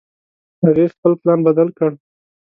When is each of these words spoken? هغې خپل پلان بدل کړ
هغې 0.63 0.85
خپل 0.93 1.11
پلان 1.21 1.39
بدل 1.47 1.67
کړ 1.77 1.91